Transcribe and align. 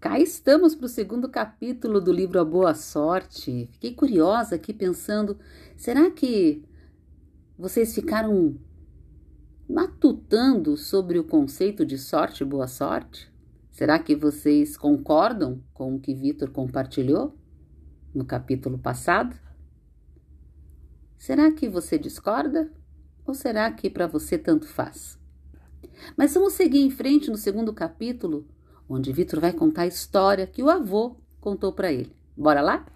Cá 0.00 0.18
estamos 0.20 0.74
para 0.74 0.86
o 0.86 0.88
segundo 0.88 1.28
capítulo 1.28 2.00
do 2.00 2.12
livro 2.12 2.38
A 2.38 2.44
Boa 2.44 2.74
Sorte. 2.74 3.68
Fiquei 3.72 3.94
curiosa 3.94 4.54
aqui 4.56 4.72
pensando: 4.72 5.38
será 5.76 6.10
que 6.10 6.64
vocês 7.58 7.94
ficaram 7.94 8.56
matutando 9.68 10.76
sobre 10.76 11.18
o 11.18 11.24
conceito 11.24 11.84
de 11.84 11.98
sorte 11.98 12.42
e 12.42 12.46
boa 12.46 12.66
sorte? 12.66 13.32
Será 13.70 13.98
que 13.98 14.14
vocês 14.14 14.76
concordam 14.76 15.62
com 15.72 15.94
o 15.94 16.00
que 16.00 16.14
Vitor 16.14 16.50
compartilhou 16.50 17.36
no 18.14 18.24
capítulo 18.24 18.78
passado? 18.78 19.36
Será 21.16 21.50
que 21.50 21.68
você 21.68 21.98
discorda? 21.98 22.70
Ou 23.28 23.34
será 23.34 23.70
que 23.70 23.90
para 23.90 24.06
você 24.06 24.38
tanto 24.38 24.66
faz? 24.66 25.18
Mas 26.16 26.32
vamos 26.32 26.54
seguir 26.54 26.80
em 26.80 26.90
frente 26.90 27.28
no 27.28 27.36
segundo 27.36 27.74
capítulo 27.74 28.48
onde 28.88 29.12
Vitor 29.12 29.38
vai 29.38 29.52
contar 29.52 29.82
a 29.82 29.86
história 29.86 30.46
que 30.46 30.62
o 30.62 30.70
avô 30.70 31.14
contou 31.38 31.70
para 31.70 31.92
ele. 31.92 32.16
Bora 32.34 32.62
lá? 32.62 32.86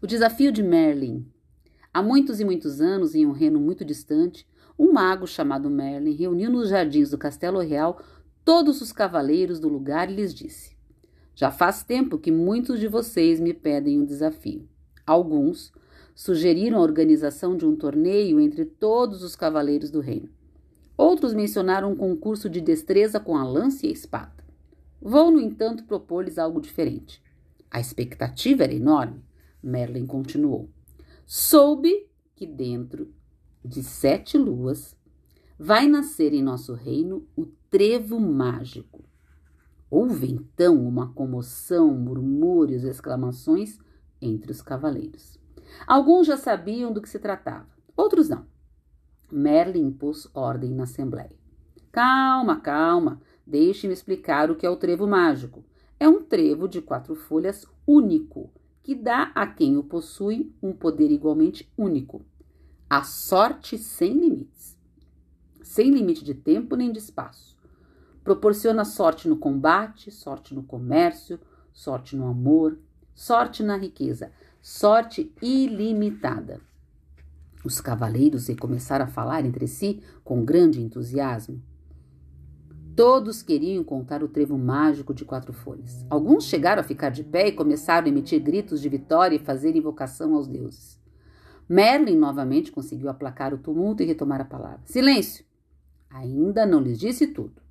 O 0.00 0.06
desafio 0.06 0.52
de 0.52 0.62
Merlin. 0.62 1.26
Há 1.92 2.00
muitos 2.00 2.38
e 2.38 2.44
muitos 2.44 2.80
anos, 2.80 3.16
em 3.16 3.26
um 3.26 3.32
reino 3.32 3.58
muito 3.58 3.84
distante, 3.84 4.46
um 4.78 4.92
mago 4.92 5.26
chamado 5.26 5.68
Merlin 5.68 6.14
reuniu 6.14 6.48
nos 6.48 6.68
jardins 6.68 7.10
do 7.10 7.18
Castelo 7.18 7.58
Real 7.58 8.00
todos 8.44 8.80
os 8.80 8.92
cavaleiros 8.92 9.58
do 9.58 9.68
lugar 9.68 10.08
e 10.08 10.14
lhes 10.14 10.32
disse: 10.32 10.76
Já 11.34 11.50
faz 11.50 11.82
tempo 11.82 12.18
que 12.18 12.30
muitos 12.30 12.78
de 12.78 12.86
vocês 12.86 13.40
me 13.40 13.52
pedem 13.52 13.98
um 13.98 14.04
desafio. 14.04 14.68
Alguns 15.04 15.72
sugeriram 16.20 16.76
a 16.76 16.82
organização 16.82 17.56
de 17.56 17.64
um 17.64 17.74
torneio 17.74 18.38
entre 18.38 18.66
todos 18.66 19.22
os 19.22 19.34
cavaleiros 19.34 19.90
do 19.90 20.00
reino. 20.00 20.28
Outros 20.94 21.32
mencionaram 21.32 21.92
um 21.92 21.96
concurso 21.96 22.50
de 22.50 22.60
destreza 22.60 23.18
com 23.18 23.38
a 23.38 23.42
lança 23.42 23.86
e 23.86 23.88
a 23.88 23.92
espada. 23.92 24.44
Vou, 25.00 25.30
no 25.30 25.40
entanto, 25.40 25.84
propor-lhes 25.84 26.36
algo 26.36 26.60
diferente. 26.60 27.22
A 27.70 27.80
expectativa 27.80 28.64
era 28.64 28.74
enorme. 28.74 29.24
Merlin 29.62 30.04
continuou. 30.04 30.68
Soube 31.24 32.06
que 32.36 32.46
dentro 32.46 33.14
de 33.64 33.82
sete 33.82 34.36
luas 34.36 34.94
vai 35.58 35.88
nascer 35.88 36.34
em 36.34 36.42
nosso 36.42 36.74
reino 36.74 37.26
o 37.34 37.46
trevo 37.70 38.20
mágico. 38.20 39.02
Houve 39.88 40.30
então 40.30 40.86
uma 40.86 41.14
comoção, 41.14 41.94
murmúrios, 41.94 42.84
exclamações 42.84 43.78
entre 44.20 44.52
os 44.52 44.60
cavaleiros. 44.60 45.39
Alguns 45.86 46.26
já 46.26 46.36
sabiam 46.36 46.92
do 46.92 47.00
que 47.00 47.08
se 47.08 47.18
tratava, 47.18 47.68
outros 47.96 48.28
não. 48.28 48.46
Merlin 49.30 49.86
impôs 49.86 50.28
ordem 50.34 50.72
na 50.72 50.84
assembleia. 50.84 51.38
Calma, 51.92 52.60
calma. 52.60 53.20
Deixe-me 53.46 53.92
explicar 53.92 54.50
o 54.50 54.56
que 54.56 54.66
é 54.66 54.70
o 54.70 54.76
trevo 54.76 55.06
mágico. 55.06 55.64
É 55.98 56.08
um 56.08 56.22
trevo 56.22 56.68
de 56.68 56.80
quatro 56.80 57.14
folhas 57.14 57.66
único, 57.86 58.50
que 58.82 58.94
dá 58.94 59.32
a 59.34 59.46
quem 59.46 59.76
o 59.76 59.82
possui 59.82 60.54
um 60.62 60.72
poder 60.72 61.10
igualmente 61.10 61.70
único. 61.76 62.24
A 62.88 63.02
sorte 63.02 63.76
sem 63.76 64.14
limites. 64.14 64.76
Sem 65.62 65.90
limite 65.90 66.24
de 66.24 66.34
tempo 66.34 66.74
nem 66.74 66.90
de 66.90 66.98
espaço. 66.98 67.56
Proporciona 68.24 68.84
sorte 68.84 69.28
no 69.28 69.36
combate, 69.36 70.10
sorte 70.10 70.54
no 70.54 70.62
comércio, 70.62 71.38
sorte 71.72 72.16
no 72.16 72.26
amor, 72.26 72.78
sorte 73.14 73.62
na 73.62 73.76
riqueza, 73.76 74.32
sorte 74.60 75.32
ilimitada. 75.40 76.60
Os 77.64 77.80
cavaleiros 77.80 78.48
recomeçaram 78.48 79.04
a 79.04 79.08
falar 79.08 79.44
entre 79.44 79.66
si 79.66 80.02
com 80.22 80.44
grande 80.44 80.80
entusiasmo. 80.80 81.62
Todos 82.94 83.42
queriam 83.42 83.80
encontrar 83.80 84.22
o 84.22 84.28
trevo 84.28 84.58
mágico 84.58 85.14
de 85.14 85.24
quatro 85.24 85.52
folhas. 85.52 86.04
Alguns 86.10 86.44
chegaram 86.44 86.80
a 86.80 86.84
ficar 86.84 87.10
de 87.10 87.24
pé 87.24 87.48
e 87.48 87.52
começaram 87.52 88.06
a 88.06 88.10
emitir 88.10 88.42
gritos 88.42 88.80
de 88.80 88.88
vitória 88.88 89.36
e 89.36 89.44
fazer 89.44 89.74
invocação 89.74 90.34
aos 90.34 90.46
deuses. 90.46 91.00
Merlin 91.68 92.16
novamente 92.16 92.72
conseguiu 92.72 93.08
aplacar 93.08 93.54
o 93.54 93.58
tumulto 93.58 94.02
e 94.02 94.06
retomar 94.06 94.40
a 94.40 94.44
palavra. 94.44 94.80
Silêncio! 94.84 95.44
Ainda 96.10 96.66
não 96.66 96.80
lhes 96.80 96.98
disse 96.98 97.28
tudo. 97.28 97.62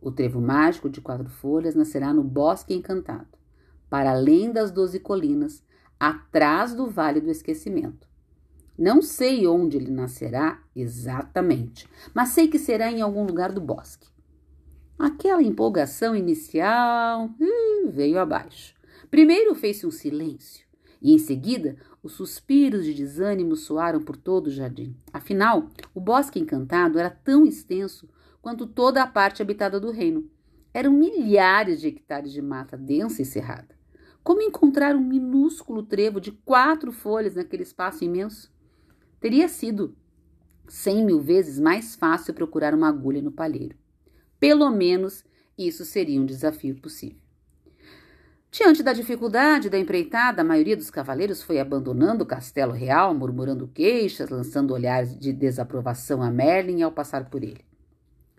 O 0.00 0.10
trevo 0.10 0.40
mágico 0.40 0.90
de 0.90 1.00
quatro 1.00 1.30
folhas 1.30 1.74
nascerá 1.74 2.12
no 2.12 2.22
bosque 2.22 2.74
encantado, 2.74 3.38
para 3.88 4.10
além 4.10 4.52
das 4.52 4.70
doze 4.70 4.98
colinas, 4.98 5.62
atrás 6.08 6.74
do 6.74 6.86
vale 6.86 7.20
do 7.20 7.30
esquecimento. 7.30 8.06
Não 8.76 9.00
sei 9.00 9.46
onde 9.46 9.76
ele 9.76 9.90
nascerá 9.90 10.60
exatamente, 10.74 11.88
mas 12.12 12.30
sei 12.30 12.48
que 12.48 12.58
será 12.58 12.90
em 12.90 13.00
algum 13.00 13.24
lugar 13.24 13.52
do 13.52 13.60
bosque. 13.60 14.08
Aquela 14.98 15.42
empolgação 15.42 16.14
inicial 16.14 17.30
hum, 17.40 17.90
veio 17.90 18.18
abaixo. 18.18 18.74
Primeiro 19.10 19.54
fez-se 19.54 19.86
um 19.86 19.90
silêncio, 19.90 20.66
e 21.00 21.12
em 21.12 21.18
seguida 21.18 21.76
os 22.02 22.12
suspiros 22.12 22.84
de 22.84 22.92
desânimo 22.92 23.56
soaram 23.56 24.00
por 24.00 24.16
todo 24.16 24.48
o 24.48 24.52
jardim. 24.52 24.94
Afinal, 25.12 25.68
o 25.94 26.00
bosque 26.00 26.38
encantado 26.38 26.98
era 26.98 27.10
tão 27.10 27.46
extenso 27.46 28.08
quanto 28.42 28.66
toda 28.66 29.02
a 29.02 29.06
parte 29.06 29.40
habitada 29.40 29.80
do 29.80 29.90
reino. 29.90 30.28
Eram 30.72 30.92
milhares 30.92 31.80
de 31.80 31.88
hectares 31.88 32.32
de 32.32 32.42
mata 32.42 32.76
densa 32.76 33.22
e 33.22 33.24
cerrada. 33.24 33.74
Como 34.24 34.40
encontrar 34.40 34.96
um 34.96 35.04
minúsculo 35.04 35.82
trevo 35.82 36.18
de 36.18 36.32
quatro 36.32 36.90
folhas 36.90 37.34
naquele 37.34 37.62
espaço 37.62 38.04
imenso? 38.04 38.50
Teria 39.20 39.46
sido 39.48 39.94
cem 40.66 41.04
mil 41.04 41.20
vezes 41.20 41.60
mais 41.60 41.94
fácil 41.94 42.32
procurar 42.32 42.72
uma 42.72 42.88
agulha 42.88 43.20
no 43.20 43.30
palheiro. 43.30 43.76
Pelo 44.40 44.70
menos 44.70 45.22
isso 45.58 45.84
seria 45.84 46.18
um 46.18 46.24
desafio 46.24 46.74
possível. 46.80 47.18
Diante 48.50 48.82
da 48.82 48.94
dificuldade 48.94 49.68
da 49.68 49.78
empreitada, 49.78 50.40
a 50.40 50.44
maioria 50.44 50.76
dos 50.76 50.90
cavaleiros 50.90 51.42
foi 51.42 51.58
abandonando 51.58 52.24
o 52.24 52.26
castelo 52.26 52.72
real, 52.72 53.12
murmurando 53.12 53.68
queixas, 53.68 54.30
lançando 54.30 54.72
olhares 54.72 55.18
de 55.18 55.34
desaprovação 55.34 56.22
a 56.22 56.30
Merlin 56.30 56.80
ao 56.80 56.92
passar 56.92 57.28
por 57.28 57.42
ele. 57.42 57.62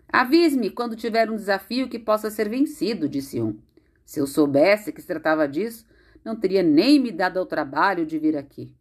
Avise-me 0.08 0.70
quando 0.70 0.96
tiver 0.96 1.30
um 1.30 1.36
desafio 1.36 1.88
que 1.88 1.98
possa 1.98 2.28
ser 2.28 2.48
vencido, 2.48 3.08
disse 3.08 3.40
um. 3.40 3.56
Se 4.06 4.20
eu 4.20 4.26
soubesse 4.26 4.92
que 4.92 5.00
se 5.00 5.06
tratava 5.06 5.48
disso, 5.48 5.84
não 6.24 6.36
teria 6.36 6.62
nem 6.62 6.98
me 6.98 7.10
dado 7.10 7.38
ao 7.38 7.44
trabalho 7.44 8.06
de 8.06 8.18
vir 8.18 8.36
aqui, 8.36 8.72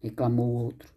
reclamou 0.00 0.48
o 0.48 0.64
outro. 0.64 0.92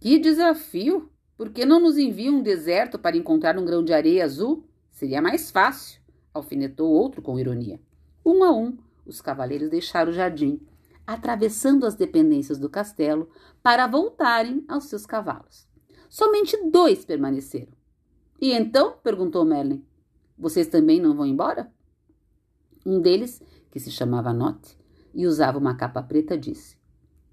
Que 0.00 0.18
desafio! 0.18 1.10
Por 1.36 1.50
que 1.50 1.64
não 1.64 1.78
nos 1.78 1.96
envia 1.96 2.32
um 2.32 2.42
deserto 2.42 2.98
para 2.98 3.16
encontrar 3.16 3.58
um 3.58 3.64
grão 3.64 3.84
de 3.84 3.92
areia 3.92 4.24
azul? 4.24 4.66
Seria 4.90 5.22
mais 5.22 5.50
fácil, 5.50 6.00
alfinetou 6.34 6.90
outro 6.90 7.22
com 7.22 7.38
ironia. 7.38 7.80
Um 8.24 8.42
a 8.44 8.52
um, 8.52 8.76
os 9.06 9.20
cavaleiros 9.20 9.70
deixaram 9.70 10.10
o 10.10 10.14
jardim, 10.14 10.60
atravessando 11.06 11.86
as 11.86 11.94
dependências 11.94 12.58
do 12.58 12.68
castelo 12.68 13.28
para 13.62 13.86
voltarem 13.86 14.64
aos 14.68 14.84
seus 14.84 15.06
cavalos. 15.06 15.66
Somente 16.08 16.56
dois 16.70 17.04
permaneceram. 17.04 17.72
E 18.40 18.52
então? 18.52 18.96
perguntou 19.02 19.44
Merlin. 19.44 19.84
Vocês 20.38 20.66
também 20.66 21.00
não 21.00 21.14
vão 21.14 21.26
embora? 21.26 21.70
Um 22.84 23.00
deles, 23.00 23.42
que 23.70 23.78
se 23.78 23.90
chamava 23.90 24.32
Note 24.32 24.78
e 25.14 25.26
usava 25.26 25.58
uma 25.58 25.74
capa 25.74 26.02
preta, 26.02 26.36
disse: 26.36 26.76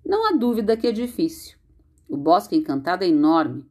Não 0.05 0.27
há 0.27 0.37
dúvida 0.37 0.75
que 0.75 0.87
é 0.87 0.91
difícil. 0.91 1.57
O 2.07 2.17
bosque 2.17 2.55
encantado 2.55 3.03
é 3.03 3.07
enorme. 3.07 3.65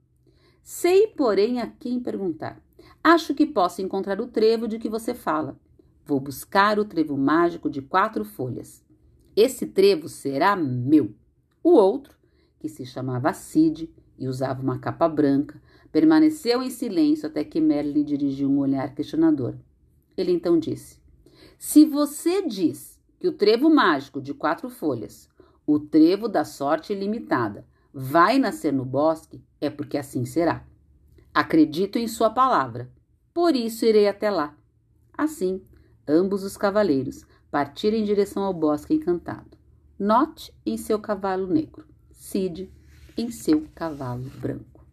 Sei, 0.62 1.06
porém, 1.09 1.60
a 1.60 1.66
quem 1.66 2.00
perguntar. 2.00 2.60
Acho 3.03 3.34
que 3.34 3.47
posso 3.47 3.81
encontrar 3.82 4.20
o 4.20 4.26
trevo 4.26 4.66
de 4.66 4.78
que 4.78 4.88
você 4.88 5.15
fala. 5.15 5.59
Vou 6.04 6.20
buscar 6.20 6.78
o 6.78 6.84
trevo 6.84 7.16
mágico 7.16 7.70
de 7.70 7.81
quatro 7.82 8.25
folhas. 8.25 8.84
Esse 9.34 9.66
trevo 9.66 10.09
será 10.09 10.56
meu. 10.56 11.15
O 11.62 11.70
outro, 11.70 12.16
que 12.59 12.69
se 12.69 12.86
chamava 12.86 13.32
Cid 13.32 13.92
e 14.19 14.26
usava 14.28 14.62
uma 14.62 14.78
capa 14.78 15.09
branca, 15.09 15.60
permaneceu 15.92 16.62
em 16.62 16.71
silêncio 16.71 17.27
até 17.27 17.45
que 17.45 17.60
Merlin 17.60 18.04
dirigiu 18.04 18.51
um 18.51 18.59
olhar 18.59 18.95
questionador. 18.95 19.54
Ele 20.16 20.33
então 20.33 20.59
disse: 20.59 20.98
Se 21.59 21.84
você 21.84 22.47
diz 22.47 23.00
que 23.18 23.28
o 23.28 23.33
trevo 23.33 23.68
mágico 23.68 24.21
de 24.21 24.34
quatro 24.34 24.68
folhas, 24.68 25.28
o 25.66 25.78
trevo 25.78 26.28
da 26.28 26.44
sorte 26.44 26.92
ilimitada, 26.92 27.66
vai 27.92 28.38
nascer 28.38 28.72
no 28.72 28.84
bosque, 28.84 29.42
é 29.60 29.71
porque 29.71 29.97
assim 29.97 30.24
será. 30.24 30.65
Acredito 31.33 31.98
em 31.98 32.09
sua 32.09 32.30
palavra 32.30 32.91
por 33.36 33.54
isso 33.54 33.84
irei 33.84 34.09
até 34.09 34.30
lá. 34.30 34.56
Assim, 35.12 35.62
ambos 36.09 36.42
os 36.42 36.56
cavaleiros 36.56 37.27
partiram 37.50 37.98
em 37.98 38.03
direção 38.03 38.42
ao 38.42 38.54
bosque 38.54 38.94
encantado. 38.94 39.59
Note 39.98 40.54
em 40.65 40.78
seu 40.78 40.98
cavalo 40.98 41.47
negro, 41.47 41.86
Cid 42.10 42.72
em 43.15 43.30
seu 43.30 43.66
cavalo 43.74 44.30
branco. 44.41 44.86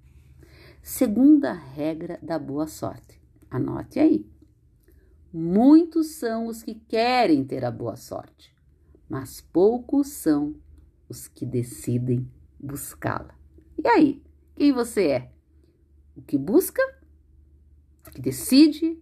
Segunda 0.81 1.53
regra 1.53 2.19
da 2.21 2.37
boa 2.37 2.67
sorte. 2.67 3.17
Anote 3.49 3.97
aí. 3.97 4.29
Muitos 5.33 6.15
são 6.15 6.45
os 6.45 6.61
que 6.61 6.75
querem 6.75 7.43
ter 7.43 7.65
a 7.65 7.71
boa 7.71 7.95
sorte, 7.95 8.55
mas 9.09 9.41
poucos 9.41 10.09
são 10.09 10.55
os 11.09 11.27
que 11.27 11.45
decidem 11.45 12.29
buscá-la. 12.59 13.35
E 13.77 13.87
aí, 13.87 14.23
quem 14.55 14.71
você 14.71 15.07
é? 15.07 15.33
o 16.15 16.21
que 16.21 16.37
busca, 16.37 16.81
o 18.07 18.11
que 18.11 18.21
decide 18.21 19.01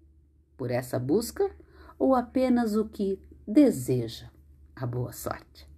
por 0.57 0.72
essa 0.72 0.98
busca 0.98 1.50
ou 1.98 2.16
apenas 2.16 2.75
o 2.75 2.88
que 2.88 3.19
deseja 3.48 4.30
a 4.75 4.86
boa 4.86 5.12
sorte? 5.12 5.69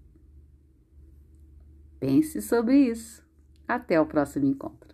Pense 2.00 2.42
sobre 2.42 2.78
isso. 2.78 3.24
Até 3.68 4.00
o 4.00 4.06
próximo 4.06 4.46
encontro. 4.46 4.93